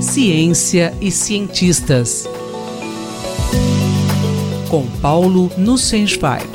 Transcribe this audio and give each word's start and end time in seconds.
Ciência 0.00 0.94
e 1.00 1.10
cientistas. 1.10 2.26
Com 4.70 4.86
Paulo 5.00 5.50
Nussensweig. 5.58 6.48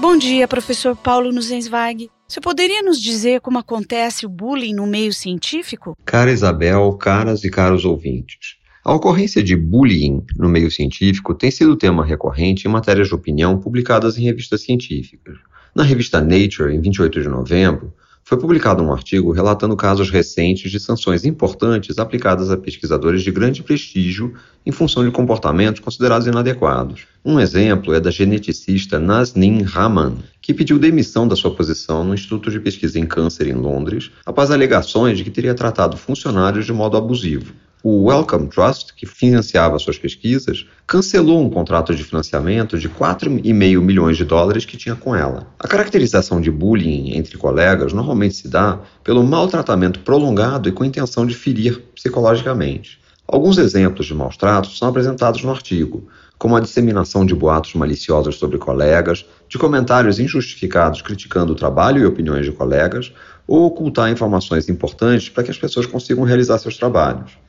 Bom 0.00 0.16
dia, 0.16 0.48
professor 0.48 0.96
Paulo 0.96 1.32
Nussensweig. 1.32 2.10
Você 2.26 2.40
poderia 2.40 2.82
nos 2.82 3.00
dizer 3.00 3.40
como 3.40 3.58
acontece 3.58 4.24
o 4.24 4.28
bullying 4.28 4.74
no 4.74 4.86
meio 4.86 5.12
científico? 5.12 5.96
Cara 6.04 6.32
Isabel, 6.32 6.92
caras 6.94 7.44
e 7.44 7.50
caros 7.50 7.84
ouvintes. 7.84 8.56
A 8.84 8.94
ocorrência 8.94 9.42
de 9.42 9.54
bullying 9.54 10.24
no 10.36 10.48
meio 10.48 10.70
científico 10.70 11.34
tem 11.34 11.50
sido 11.50 11.76
tema 11.76 12.04
recorrente 12.04 12.66
em 12.66 12.70
matérias 12.70 13.08
de 13.08 13.14
opinião 13.14 13.58
publicadas 13.60 14.18
em 14.18 14.22
revistas 14.22 14.62
científicas. 14.62 15.36
Na 15.74 15.82
revista 15.82 16.20
Nature, 16.20 16.74
em 16.74 16.82
28 16.82 17.22
de 17.22 17.28
novembro, 17.30 17.94
foi 18.22 18.38
publicado 18.38 18.82
um 18.82 18.92
artigo 18.92 19.32
relatando 19.32 19.74
casos 19.74 20.10
recentes 20.10 20.70
de 20.70 20.78
sanções 20.78 21.24
importantes 21.24 21.98
aplicadas 21.98 22.50
a 22.50 22.58
pesquisadores 22.58 23.22
de 23.22 23.30
grande 23.30 23.62
prestígio 23.62 24.34
em 24.66 24.70
função 24.70 25.02
de 25.02 25.10
comportamentos 25.10 25.80
considerados 25.80 26.26
inadequados. 26.26 27.06
Um 27.24 27.40
exemplo 27.40 27.94
é 27.94 28.00
da 28.00 28.10
geneticista 28.10 29.00
Nazneen 29.00 29.62
Rahman, 29.62 30.18
que 30.42 30.52
pediu 30.52 30.78
demissão 30.78 31.26
da 31.26 31.34
sua 31.34 31.54
posição 31.54 32.04
no 32.04 32.12
Instituto 32.12 32.50
de 32.50 32.60
Pesquisa 32.60 32.98
em 32.98 33.06
Câncer 33.06 33.46
em 33.46 33.54
Londres 33.54 34.10
após 34.26 34.50
alegações 34.50 35.16
de 35.16 35.24
que 35.24 35.30
teria 35.30 35.54
tratado 35.54 35.96
funcionários 35.96 36.66
de 36.66 36.72
modo 36.74 36.98
abusivo 36.98 37.54
o 37.82 38.04
Wellcome 38.04 38.48
Trust, 38.48 38.94
que 38.94 39.06
financiava 39.06 39.78
suas 39.78 39.98
pesquisas, 39.98 40.66
cancelou 40.86 41.42
um 41.42 41.50
contrato 41.50 41.94
de 41.94 42.04
financiamento 42.04 42.78
de 42.78 42.88
4,5 42.88 43.80
milhões 43.80 44.16
de 44.16 44.24
dólares 44.24 44.64
que 44.64 44.76
tinha 44.76 44.94
com 44.94 45.16
ela. 45.16 45.48
A 45.58 45.66
caracterização 45.66 46.40
de 46.40 46.50
bullying 46.50 47.16
entre 47.16 47.36
colegas 47.36 47.92
normalmente 47.92 48.36
se 48.36 48.48
dá 48.48 48.78
pelo 49.02 49.24
maltratamento 49.24 50.00
prolongado 50.00 50.68
e 50.68 50.72
com 50.72 50.84
intenção 50.84 51.26
de 51.26 51.34
ferir 51.34 51.80
psicologicamente. 51.94 53.00
Alguns 53.26 53.58
exemplos 53.58 54.06
de 54.06 54.14
maus 54.14 54.36
tratos 54.36 54.78
são 54.78 54.88
apresentados 54.88 55.42
no 55.42 55.50
artigo, 55.50 56.06
como 56.38 56.56
a 56.56 56.60
disseminação 56.60 57.24
de 57.24 57.34
boatos 57.34 57.74
maliciosos 57.74 58.36
sobre 58.36 58.58
colegas, 58.58 59.24
de 59.48 59.58
comentários 59.58 60.18
injustificados 60.18 61.00
criticando 61.00 61.52
o 61.52 61.56
trabalho 61.56 62.02
e 62.02 62.06
opiniões 62.06 62.44
de 62.44 62.52
colegas, 62.52 63.12
ou 63.46 63.64
ocultar 63.64 64.10
informações 64.10 64.68
importantes 64.68 65.28
para 65.28 65.44
que 65.44 65.50
as 65.50 65.58
pessoas 65.58 65.86
consigam 65.86 66.24
realizar 66.24 66.58
seus 66.58 66.76
trabalhos. 66.76 67.41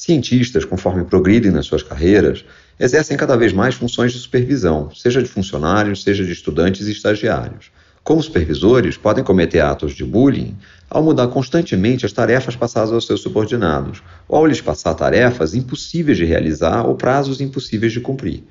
Cientistas, 0.00 0.64
conforme 0.64 1.04
progridem 1.04 1.50
nas 1.50 1.66
suas 1.66 1.82
carreiras, 1.82 2.42
exercem 2.78 3.18
cada 3.18 3.36
vez 3.36 3.52
mais 3.52 3.74
funções 3.74 4.14
de 4.14 4.18
supervisão, 4.18 4.90
seja 4.94 5.22
de 5.22 5.28
funcionários, 5.28 6.02
seja 6.02 6.24
de 6.24 6.32
estudantes 6.32 6.88
e 6.88 6.92
estagiários. 6.92 7.70
Como 8.02 8.22
supervisores, 8.22 8.96
podem 8.96 9.22
cometer 9.22 9.60
atos 9.60 9.92
de 9.92 10.02
bullying 10.02 10.56
ao 10.88 11.02
mudar 11.02 11.28
constantemente 11.28 12.06
as 12.06 12.14
tarefas 12.14 12.56
passadas 12.56 12.92
aos 12.92 13.06
seus 13.06 13.20
subordinados, 13.20 14.02
ou 14.26 14.38
ao 14.38 14.46
lhes 14.46 14.62
passar 14.62 14.94
tarefas 14.94 15.54
impossíveis 15.54 16.16
de 16.16 16.24
realizar 16.24 16.86
ou 16.86 16.94
prazos 16.94 17.38
impossíveis 17.42 17.92
de 17.92 18.00
cumprir. 18.00 18.42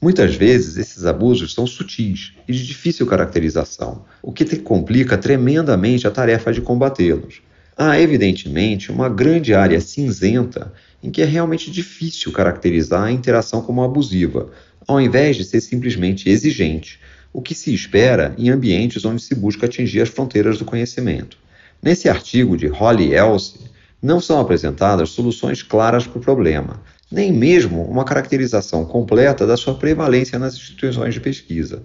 Muitas 0.00 0.34
vezes, 0.34 0.78
esses 0.78 1.04
abusos 1.04 1.52
são 1.52 1.66
sutis 1.66 2.32
e 2.48 2.52
de 2.54 2.66
difícil 2.66 3.06
caracterização, 3.06 4.06
o 4.22 4.32
que 4.32 4.56
complica 4.56 5.18
tremendamente 5.18 6.06
a 6.06 6.10
tarefa 6.10 6.50
de 6.50 6.62
combatê-los. 6.62 7.42
Há, 7.76 8.00
evidentemente, 8.00 8.92
uma 8.92 9.08
grande 9.08 9.52
área 9.52 9.80
cinzenta 9.80 10.72
em 11.02 11.10
que 11.10 11.20
é 11.20 11.24
realmente 11.24 11.70
difícil 11.70 12.32
caracterizar 12.32 13.02
a 13.02 13.10
interação 13.10 13.60
como 13.60 13.82
abusiva, 13.82 14.50
ao 14.86 15.00
invés 15.00 15.36
de 15.36 15.44
ser 15.44 15.60
simplesmente 15.60 16.28
exigente, 16.28 17.00
o 17.32 17.42
que 17.42 17.54
se 17.54 17.74
espera 17.74 18.32
em 18.38 18.48
ambientes 18.48 19.04
onde 19.04 19.20
se 19.20 19.34
busca 19.34 19.66
atingir 19.66 20.00
as 20.00 20.08
fronteiras 20.08 20.56
do 20.56 20.64
conhecimento. 20.64 21.36
Nesse 21.82 22.08
artigo 22.08 22.56
de 22.56 22.68
Holly 22.68 23.12
Else, 23.12 23.58
não 24.00 24.20
são 24.20 24.38
apresentadas 24.38 25.10
soluções 25.10 25.62
claras 25.62 26.06
para 26.06 26.18
o 26.18 26.22
problema, 26.22 26.80
nem 27.10 27.32
mesmo 27.32 27.82
uma 27.84 28.04
caracterização 28.04 28.84
completa 28.84 29.46
da 29.46 29.56
sua 29.56 29.74
prevalência 29.74 30.38
nas 30.38 30.54
instituições 30.54 31.12
de 31.12 31.20
pesquisa. 31.20 31.82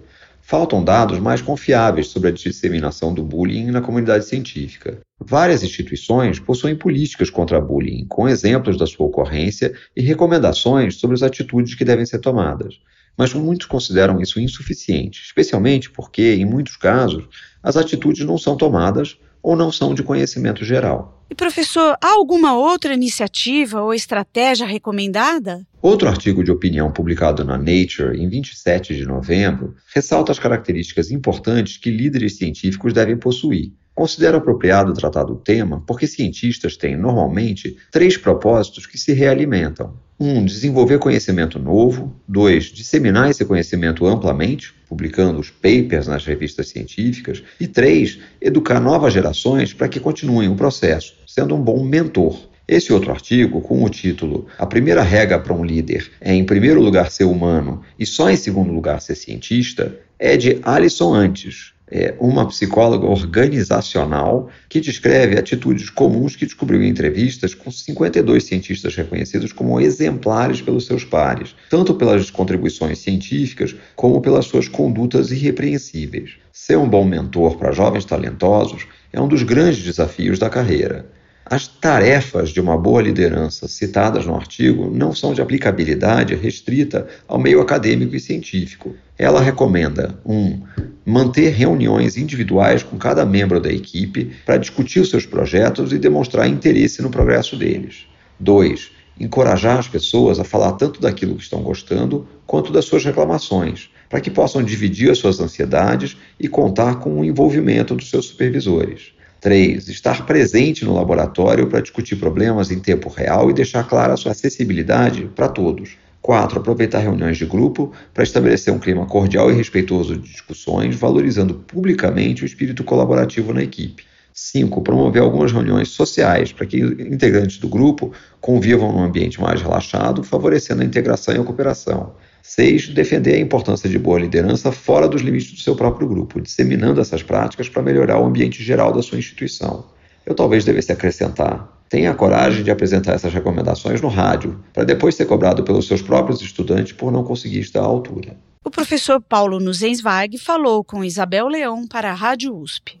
Faltam 0.50 0.82
dados 0.82 1.20
mais 1.20 1.40
confiáveis 1.40 2.08
sobre 2.08 2.28
a 2.28 2.32
disseminação 2.32 3.14
do 3.14 3.22
bullying 3.22 3.70
na 3.70 3.80
comunidade 3.80 4.24
científica. 4.24 4.98
Várias 5.16 5.62
instituições 5.62 6.40
possuem 6.40 6.74
políticas 6.74 7.30
contra 7.30 7.60
bullying, 7.60 8.04
com 8.08 8.28
exemplos 8.28 8.76
da 8.76 8.84
sua 8.84 9.06
ocorrência 9.06 9.72
e 9.94 10.02
recomendações 10.02 10.96
sobre 10.96 11.14
as 11.14 11.22
atitudes 11.22 11.76
que 11.76 11.84
devem 11.84 12.04
ser 12.04 12.18
tomadas. 12.18 12.80
Mas 13.20 13.34
muitos 13.34 13.66
consideram 13.66 14.18
isso 14.18 14.40
insuficiente, 14.40 15.20
especialmente 15.22 15.90
porque, 15.90 16.36
em 16.36 16.46
muitos 16.46 16.74
casos, 16.78 17.28
as 17.62 17.76
atitudes 17.76 18.24
não 18.24 18.38
são 18.38 18.56
tomadas 18.56 19.18
ou 19.42 19.54
não 19.54 19.70
são 19.70 19.92
de 19.92 20.02
conhecimento 20.02 20.64
geral. 20.64 21.22
E 21.28 21.34
professor, 21.34 21.98
há 22.02 22.12
alguma 22.14 22.56
outra 22.56 22.94
iniciativa 22.94 23.82
ou 23.82 23.92
estratégia 23.92 24.66
recomendada? 24.66 25.66
Outro 25.82 26.08
artigo 26.08 26.42
de 26.42 26.50
opinião 26.50 26.90
publicado 26.90 27.44
na 27.44 27.58
Nature 27.58 28.18
em 28.18 28.26
27 28.26 28.96
de 28.96 29.04
novembro 29.04 29.74
ressalta 29.94 30.32
as 30.32 30.38
características 30.38 31.10
importantes 31.10 31.76
que 31.76 31.90
líderes 31.90 32.38
científicos 32.38 32.94
devem 32.94 33.18
possuir, 33.18 33.70
Considero 34.00 34.38
apropriado 34.38 34.94
tratar 34.94 35.24
do 35.24 35.36
tema 35.36 35.82
porque 35.86 36.06
cientistas 36.06 36.74
têm, 36.74 36.96
normalmente, 36.96 37.76
três 37.90 38.16
propósitos 38.16 38.86
que 38.86 38.96
se 38.96 39.12
realimentam. 39.12 39.94
Um, 40.22 40.44
desenvolver 40.44 40.98
conhecimento 40.98 41.58
novo. 41.58 42.14
Dois, 42.28 42.64
disseminar 42.64 43.30
esse 43.30 43.42
conhecimento 43.42 44.06
amplamente, 44.06 44.74
publicando 44.86 45.40
os 45.40 45.48
papers 45.48 46.06
nas 46.06 46.26
revistas 46.26 46.68
científicas. 46.68 47.42
E 47.58 47.66
três, 47.66 48.18
educar 48.38 48.80
novas 48.80 49.14
gerações 49.14 49.72
para 49.72 49.88
que 49.88 49.98
continuem 49.98 50.50
o 50.50 50.54
processo, 50.54 51.14
sendo 51.26 51.54
um 51.54 51.62
bom 51.62 51.82
mentor. 51.82 52.50
Esse 52.68 52.92
outro 52.92 53.10
artigo, 53.10 53.62
com 53.62 53.82
o 53.82 53.88
título 53.88 54.46
A 54.58 54.66
primeira 54.66 55.02
regra 55.02 55.38
para 55.38 55.54
um 55.54 55.64
líder 55.64 56.10
é, 56.20 56.34
em 56.34 56.44
primeiro 56.44 56.82
lugar, 56.82 57.10
ser 57.10 57.24
humano 57.24 57.82
e 57.98 58.04
só 58.04 58.30
em 58.30 58.36
segundo 58.36 58.72
lugar 58.72 59.00
ser 59.00 59.14
cientista, 59.14 59.98
é 60.18 60.36
de 60.36 60.60
Alison 60.62 61.14
Antes, 61.14 61.72
é, 61.90 62.14
uma 62.20 62.46
psicóloga 62.46 63.06
organizacional 63.06 64.48
que 64.68 64.80
descreve 64.80 65.38
atitudes 65.38 65.90
comuns 65.90 66.36
que 66.36 66.46
descobriu 66.46 66.82
em 66.82 66.88
entrevistas 66.88 67.54
com 67.54 67.70
52 67.70 68.44
cientistas 68.44 68.94
reconhecidos 68.94 69.52
como 69.52 69.80
exemplares 69.80 70.62
pelos 70.62 70.86
seus 70.86 71.04
pares, 71.04 71.54
tanto 71.68 71.94
pelas 71.94 72.30
contribuições 72.30 72.98
científicas 72.98 73.74
como 73.96 74.20
pelas 74.20 74.46
suas 74.46 74.68
condutas 74.68 75.30
irrepreensíveis. 75.30 76.36
Ser 76.52 76.76
um 76.76 76.88
bom 76.88 77.04
mentor 77.04 77.56
para 77.56 77.72
jovens 77.72 78.04
talentosos 78.04 78.86
é 79.12 79.20
um 79.20 79.28
dos 79.28 79.42
grandes 79.42 79.82
desafios 79.82 80.38
da 80.38 80.48
carreira. 80.48 81.06
As 81.50 81.66
tarefas 81.66 82.50
de 82.50 82.60
uma 82.60 82.78
boa 82.78 83.02
liderança 83.02 83.66
citadas 83.66 84.24
no 84.24 84.36
artigo 84.36 84.88
não 84.88 85.12
são 85.12 85.34
de 85.34 85.42
aplicabilidade 85.42 86.36
restrita 86.36 87.08
ao 87.26 87.40
meio 87.40 87.60
acadêmico 87.60 88.14
e 88.14 88.20
científico. 88.20 88.94
Ela 89.18 89.40
recomenda 89.40 90.16
1. 90.24 90.32
Um, 90.32 90.62
manter 91.04 91.50
reuniões 91.50 92.16
individuais 92.16 92.84
com 92.84 92.96
cada 92.96 93.26
membro 93.26 93.60
da 93.60 93.68
equipe 93.68 94.30
para 94.46 94.58
discutir 94.58 95.00
os 95.00 95.10
seus 95.10 95.26
projetos 95.26 95.92
e 95.92 95.98
demonstrar 95.98 96.46
interesse 96.46 97.02
no 97.02 97.10
progresso 97.10 97.56
deles. 97.56 98.06
2. 98.38 98.92
Encorajar 99.18 99.80
as 99.80 99.88
pessoas 99.88 100.38
a 100.38 100.44
falar 100.44 100.74
tanto 100.74 101.00
daquilo 101.00 101.34
que 101.34 101.42
estão 101.42 101.62
gostando 101.64 102.28
quanto 102.46 102.72
das 102.72 102.84
suas 102.84 103.04
reclamações, 103.04 103.90
para 104.08 104.20
que 104.20 104.30
possam 104.30 104.62
dividir 104.62 105.10
as 105.10 105.18
suas 105.18 105.40
ansiedades 105.40 106.16
e 106.38 106.46
contar 106.46 107.00
com 107.00 107.18
o 107.18 107.24
envolvimento 107.24 107.96
dos 107.96 108.08
seus 108.08 108.26
supervisores. 108.26 109.18
3. 109.40 109.88
Estar 109.88 110.26
presente 110.26 110.84
no 110.84 110.94
laboratório 110.94 111.66
para 111.66 111.80
discutir 111.80 112.16
problemas 112.16 112.70
em 112.70 112.78
tempo 112.78 113.08
real 113.08 113.50
e 113.50 113.54
deixar 113.54 113.88
clara 113.88 114.12
a 114.12 114.16
sua 114.16 114.32
acessibilidade 114.32 115.24
para 115.34 115.48
todos. 115.48 115.96
4. 116.20 116.58
Aproveitar 116.58 116.98
reuniões 116.98 117.38
de 117.38 117.46
grupo 117.46 117.92
para 118.12 118.22
estabelecer 118.22 118.72
um 118.72 118.78
clima 118.78 119.06
cordial 119.06 119.50
e 119.50 119.54
respeitoso 119.54 120.16
de 120.16 120.28
discussões, 120.28 120.94
valorizando 120.94 121.54
publicamente 121.54 122.42
o 122.42 122.46
espírito 122.46 122.84
colaborativo 122.84 123.54
na 123.54 123.62
equipe. 123.62 124.09
5. 124.40 124.80
Promover 124.80 125.20
algumas 125.20 125.52
reuniões 125.52 125.90
sociais 125.90 126.50
para 126.50 126.64
que 126.64 126.78
integrantes 126.78 127.58
do 127.58 127.68
grupo 127.68 128.10
convivam 128.40 128.90
num 128.90 129.04
ambiente 129.04 129.38
mais 129.38 129.60
relaxado, 129.60 130.24
favorecendo 130.24 130.80
a 130.80 130.84
integração 130.84 131.34
e 131.34 131.38
a 131.38 131.44
cooperação. 131.44 132.14
6. 132.42 132.88
Defender 132.88 133.34
a 133.34 133.38
importância 133.38 133.88
de 133.88 133.98
boa 133.98 134.18
liderança 134.18 134.72
fora 134.72 135.06
dos 135.06 135.20
limites 135.20 135.52
do 135.52 135.60
seu 135.60 135.76
próprio 135.76 136.08
grupo, 136.08 136.40
disseminando 136.40 137.02
essas 137.02 137.22
práticas 137.22 137.68
para 137.68 137.82
melhorar 137.82 138.18
o 138.18 138.24
ambiente 138.24 138.64
geral 138.64 138.92
da 138.92 139.02
sua 139.02 139.18
instituição. 139.18 139.84
Eu 140.24 140.34
talvez 140.34 140.64
devesse 140.64 140.90
acrescentar: 140.90 141.68
tenha 141.90 142.10
a 142.10 142.14
coragem 142.14 142.64
de 142.64 142.70
apresentar 142.70 143.12
essas 143.12 143.34
recomendações 143.34 144.00
no 144.00 144.08
rádio, 144.08 144.58
para 144.72 144.84
depois 144.84 145.14
ser 145.14 145.26
cobrado 145.26 145.62
pelos 145.62 145.86
seus 145.86 146.00
próprios 146.00 146.40
estudantes 146.40 146.94
por 146.94 147.12
não 147.12 147.24
conseguir 147.24 147.60
estar 147.60 147.80
à 147.80 147.84
altura. 147.84 148.38
O 148.64 148.70
professor 148.70 149.20
Paulo 149.20 149.60
Nuzenswag 149.60 150.38
falou 150.38 150.82
com 150.82 151.04
Isabel 151.04 151.46
Leão 151.46 151.86
para 151.86 152.10
a 152.10 152.14
Rádio 152.14 152.56
USP. 152.56 153.00